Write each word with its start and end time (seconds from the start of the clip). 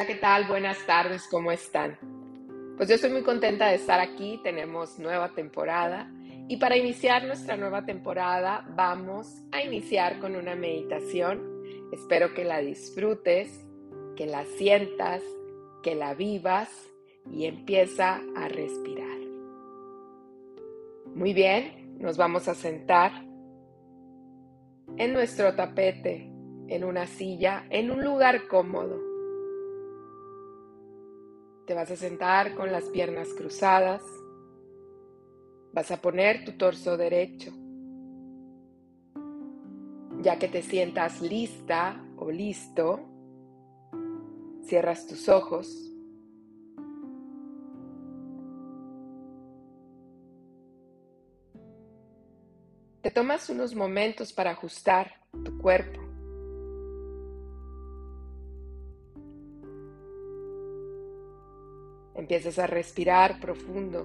Hola, 0.00 0.06
¿qué 0.06 0.14
tal? 0.14 0.46
Buenas 0.46 0.78
tardes, 0.86 1.28
¿cómo 1.30 1.52
están? 1.52 1.98
Pues 2.78 2.88
yo 2.88 2.94
estoy 2.94 3.10
muy 3.10 3.22
contenta 3.22 3.66
de 3.66 3.74
estar 3.74 4.00
aquí, 4.00 4.40
tenemos 4.42 4.98
nueva 4.98 5.34
temporada 5.34 6.10
y 6.48 6.56
para 6.56 6.78
iniciar 6.78 7.26
nuestra 7.26 7.58
nueva 7.58 7.84
temporada 7.84 8.66
vamos 8.74 9.42
a 9.52 9.62
iniciar 9.62 10.18
con 10.18 10.36
una 10.36 10.54
meditación. 10.54 11.42
Espero 11.92 12.32
que 12.32 12.44
la 12.44 12.60
disfrutes, 12.60 13.66
que 14.16 14.24
la 14.24 14.46
sientas, 14.56 15.22
que 15.82 15.94
la 15.94 16.14
vivas 16.14 16.70
y 17.30 17.44
empieza 17.44 18.22
a 18.34 18.48
respirar. 18.48 19.18
Muy 21.14 21.34
bien, 21.34 21.98
nos 21.98 22.16
vamos 22.16 22.48
a 22.48 22.54
sentar 22.54 23.12
en 24.96 25.12
nuestro 25.12 25.54
tapete, 25.54 26.32
en 26.68 26.84
una 26.84 27.06
silla, 27.06 27.66
en 27.68 27.90
un 27.90 28.02
lugar 28.02 28.48
cómodo. 28.48 29.09
Te 31.66 31.74
vas 31.74 31.90
a 31.90 31.96
sentar 31.96 32.54
con 32.54 32.72
las 32.72 32.84
piernas 32.84 33.28
cruzadas. 33.34 34.02
Vas 35.72 35.90
a 35.90 36.00
poner 36.00 36.44
tu 36.44 36.52
torso 36.52 36.96
derecho. 36.96 37.52
Ya 40.22 40.38
que 40.38 40.48
te 40.48 40.62
sientas 40.62 41.20
lista 41.20 42.04
o 42.16 42.30
listo, 42.30 43.00
cierras 44.64 45.06
tus 45.06 45.28
ojos. 45.28 45.90
Te 53.02 53.10
tomas 53.10 53.48
unos 53.48 53.74
momentos 53.74 54.32
para 54.32 54.50
ajustar 54.50 55.22
tu 55.42 55.56
cuerpo. 55.56 56.09
Empiezas 62.20 62.58
a 62.58 62.66
respirar 62.66 63.40
profundo, 63.40 64.04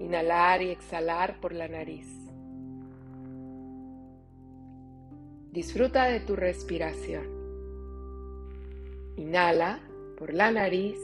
inhalar 0.00 0.60
y 0.60 0.70
exhalar 0.70 1.38
por 1.40 1.52
la 1.52 1.68
nariz. 1.68 2.08
Disfruta 5.52 6.06
de 6.06 6.18
tu 6.18 6.34
respiración. 6.34 7.24
Inhala 9.16 9.78
por 10.18 10.34
la 10.34 10.50
nariz 10.50 10.98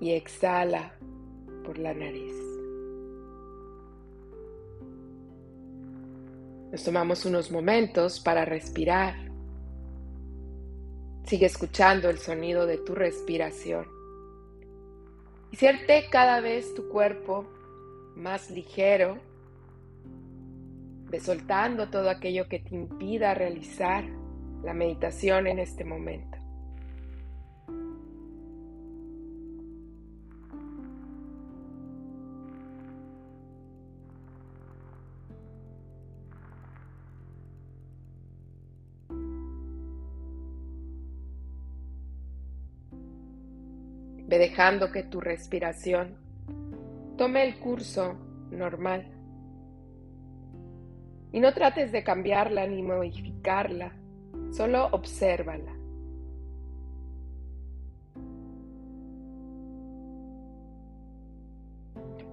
y 0.00 0.10
exhala 0.12 0.94
por 1.64 1.78
la 1.78 1.94
nariz. 1.94 2.34
Nos 6.72 6.84
tomamos 6.84 7.24
unos 7.24 7.50
momentos 7.50 8.20
para 8.20 8.44
respirar. 8.44 9.14
Sigue 11.24 11.46
escuchando 11.46 12.10
el 12.10 12.18
sonido 12.18 12.66
de 12.66 12.76
tu 12.76 12.94
respiración 12.94 13.99
y 15.52 15.56
cada 16.10 16.40
vez 16.40 16.74
tu 16.74 16.88
cuerpo 16.88 17.44
más 18.16 18.50
ligero, 18.50 19.18
soltando 21.20 21.88
todo 21.88 22.08
aquello 22.08 22.48
que 22.48 22.60
te 22.60 22.74
impida 22.74 23.34
realizar 23.34 24.04
la 24.62 24.74
meditación 24.74 25.46
en 25.46 25.58
este 25.58 25.84
momento. 25.84 26.39
Ve 44.30 44.38
dejando 44.38 44.92
que 44.92 45.02
tu 45.02 45.20
respiración 45.20 46.14
tome 47.18 47.42
el 47.42 47.58
curso 47.58 48.14
normal. 48.52 49.04
Y 51.32 51.40
no 51.40 51.52
trates 51.52 51.90
de 51.90 52.04
cambiarla 52.04 52.64
ni 52.68 52.80
modificarla, 52.80 53.92
solo 54.52 54.86
obsérvala. 54.92 55.74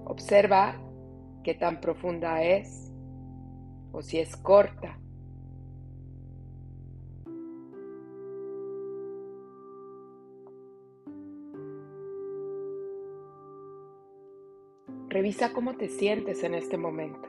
Observa 0.04 0.76
qué 1.42 1.54
tan 1.54 1.80
profunda 1.80 2.44
es 2.44 2.92
o 3.90 4.02
si 4.02 4.20
es 4.20 4.36
corta. 4.36 5.00
Revisa 15.08 15.54
cómo 15.54 15.74
te 15.74 15.88
sientes 15.88 16.44
en 16.44 16.54
este 16.54 16.76
momento. 16.76 17.28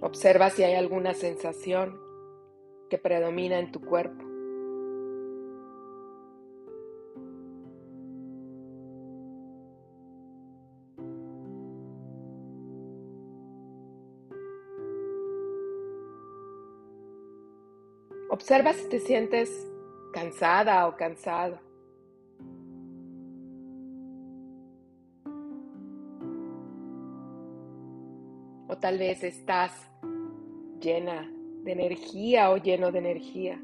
Observa 0.00 0.50
si 0.50 0.62
hay 0.62 0.74
alguna 0.74 1.14
sensación 1.14 2.00
que 2.88 2.98
predomina 2.98 3.58
en 3.58 3.70
tu 3.70 3.80
cuerpo. 3.80 4.31
Observa 18.32 18.72
si 18.72 18.88
te 18.88 18.98
sientes 18.98 19.50
cansada 20.10 20.88
o 20.88 20.96
cansado. 20.96 21.60
O 28.68 28.78
tal 28.80 28.96
vez 28.96 29.22
estás 29.22 29.72
llena 30.80 31.30
de 31.62 31.72
energía 31.72 32.50
o 32.50 32.56
lleno 32.56 32.90
de 32.90 32.98
energía. 33.00 33.62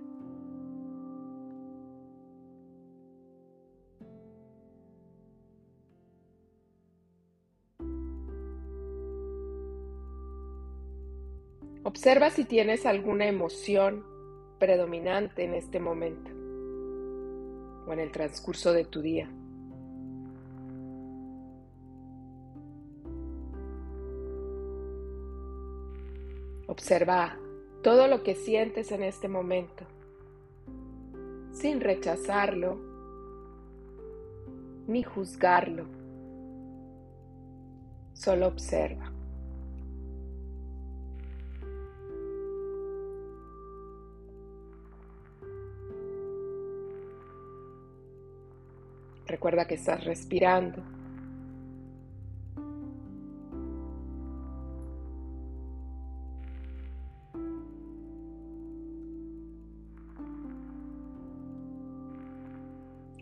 Observa 11.84 12.28
si 12.28 12.44
tienes 12.44 12.84
alguna 12.84 13.24
emoción 13.24 14.17
predominante 14.58 15.44
en 15.44 15.54
este 15.54 15.80
momento 15.80 16.30
o 17.86 17.92
en 17.92 18.00
el 18.00 18.12
transcurso 18.12 18.72
de 18.72 18.84
tu 18.84 19.00
día. 19.00 19.30
Observa 26.66 27.36
todo 27.82 28.08
lo 28.08 28.22
que 28.22 28.34
sientes 28.34 28.92
en 28.92 29.02
este 29.02 29.28
momento 29.28 29.84
sin 31.52 31.80
rechazarlo 31.80 32.78
ni 34.86 35.02
juzgarlo. 35.02 35.84
Solo 38.14 38.46
observa. 38.46 39.17
Recuerda 49.28 49.66
que 49.66 49.74
estás 49.74 50.04
respirando. 50.04 50.82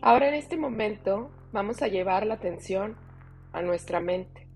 Ahora 0.01 0.29
en 0.29 0.35
este 0.35 0.55
momento 0.55 1.29
vamos 1.51 1.81
a 1.81 1.89
llevar 1.89 2.25
la 2.25 2.35
atención 2.35 2.95
a 3.51 3.61
nuestra 3.61 3.99
mente. 3.99 4.47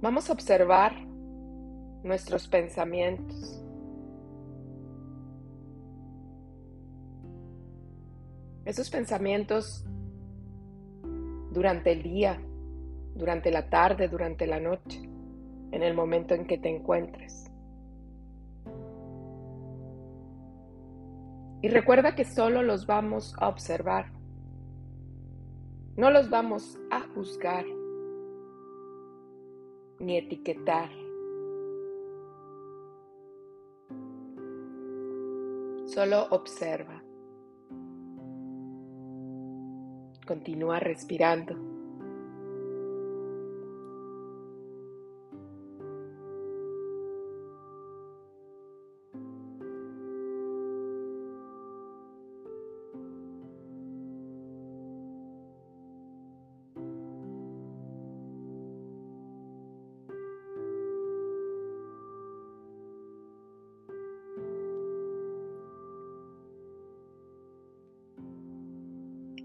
Vamos 0.00 0.30
a 0.30 0.32
observar 0.32 0.98
nuestros 2.02 2.48
pensamientos. 2.48 3.61
Esos 8.64 8.90
pensamientos 8.90 9.84
durante 11.50 11.92
el 11.92 12.02
día, 12.02 12.40
durante 13.14 13.50
la 13.50 13.68
tarde, 13.68 14.08
durante 14.08 14.46
la 14.46 14.60
noche, 14.60 15.02
en 15.70 15.82
el 15.82 15.94
momento 15.94 16.34
en 16.34 16.46
que 16.46 16.58
te 16.58 16.68
encuentres. 16.68 17.50
Y 21.62 21.68
recuerda 21.68 22.14
que 22.14 22.24
solo 22.24 22.62
los 22.62 22.86
vamos 22.86 23.34
a 23.38 23.48
observar. 23.48 24.12
No 25.96 26.10
los 26.10 26.28
vamos 26.28 26.78
a 26.90 27.00
juzgar 27.14 27.64
ni 30.00 30.16
etiquetar. 30.16 30.90
Solo 35.86 36.26
observa. 36.30 37.01
Continúa 40.32 40.78
respirando. 40.78 41.71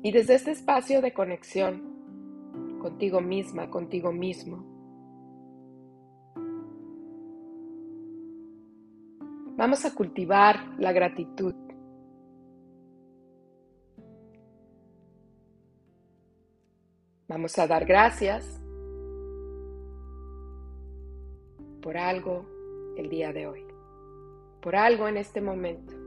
Y 0.03 0.11
desde 0.11 0.35
este 0.35 0.51
espacio 0.51 1.01
de 1.01 1.11
conexión 1.11 2.77
contigo 2.79 3.19
misma, 3.19 3.69
contigo 3.69 4.11
mismo, 4.11 4.63
vamos 9.57 9.83
a 9.85 9.93
cultivar 9.95 10.79
la 10.79 10.91
gratitud. 10.91 11.55
Vamos 17.27 17.57
a 17.59 17.67
dar 17.67 17.85
gracias 17.85 18.61
por 21.81 21.97
algo 21.97 22.45
el 22.97 23.09
día 23.09 23.33
de 23.33 23.47
hoy, 23.47 23.65
por 24.61 24.75
algo 24.75 25.07
en 25.07 25.17
este 25.17 25.41
momento. 25.41 26.06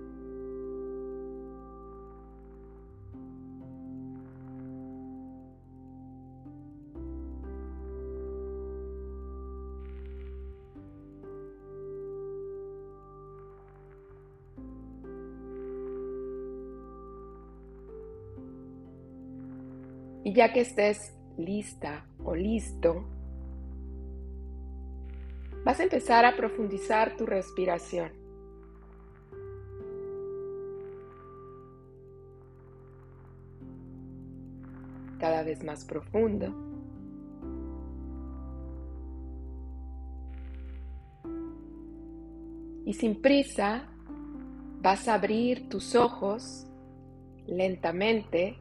Y 20.24 20.34
ya 20.34 20.52
que 20.52 20.60
estés 20.60 21.14
lista 21.38 22.04
o 22.24 22.34
listo, 22.34 23.04
vas 25.64 25.80
a 25.80 25.84
empezar 25.84 26.24
a 26.24 26.36
profundizar 26.36 27.16
tu 27.16 27.26
respiración. 27.26 28.12
Cada 35.18 35.42
vez 35.42 35.62
más 35.64 35.84
profundo. 35.84 36.54
Y 42.86 42.94
sin 42.94 43.20
prisa 43.20 43.88
vas 44.82 45.06
a 45.08 45.14
abrir 45.14 45.68
tus 45.68 45.94
ojos 45.94 46.66
lentamente 47.46 48.58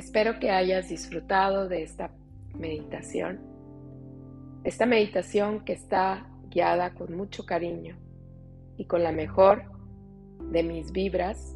Espero 0.00 0.38
que 0.38 0.50
hayas 0.50 0.88
disfrutado 0.88 1.68
de 1.68 1.82
esta 1.82 2.10
meditación, 2.54 3.38
esta 4.64 4.86
meditación 4.86 5.62
que 5.62 5.74
está 5.74 6.26
guiada 6.48 6.94
con 6.94 7.14
mucho 7.14 7.44
cariño 7.44 7.98
y 8.78 8.86
con 8.86 9.02
la 9.02 9.12
mejor 9.12 9.62
de 10.50 10.62
mis 10.62 10.90
vibras 10.90 11.54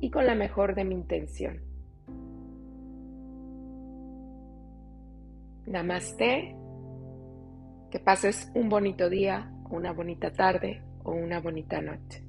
y 0.00 0.10
con 0.10 0.26
la 0.26 0.34
mejor 0.34 0.74
de 0.74 0.84
mi 0.84 0.96
intención. 0.96 1.60
Namaste, 5.66 6.56
que 7.92 8.00
pases 8.00 8.50
un 8.56 8.68
bonito 8.68 9.08
día, 9.08 9.48
una 9.70 9.92
bonita 9.92 10.32
tarde 10.32 10.82
o 11.04 11.12
una 11.12 11.38
bonita 11.38 11.80
noche. 11.80 12.25